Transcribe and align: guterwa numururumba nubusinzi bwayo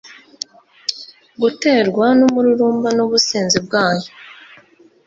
guterwa 1.41 2.05
numururumba 2.19 2.89
nubusinzi 2.95 3.57
bwayo 3.65 4.09